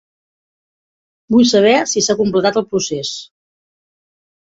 Vull 1.35 1.45
saber 1.51 1.73
si 1.91 2.03
s'ha 2.05 2.15
completat 2.21 2.57
el 2.63 2.65
procés. 2.71 3.13